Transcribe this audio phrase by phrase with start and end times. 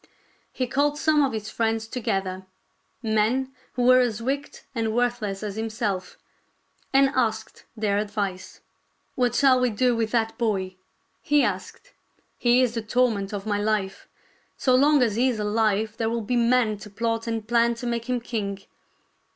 [0.51, 2.47] He called some of his friends together—
[3.19, 6.17] men who were as wicked and worthless as himself—
[6.91, 8.61] and asked their advice."
[9.15, 10.77] What shall we do with that boy?"
[11.31, 11.93] he asked."
[12.39, 14.07] He is the torment of my life.
[14.57, 17.85] So long as he is alive there will be men to plot and plan to
[17.85, 18.57] make him king.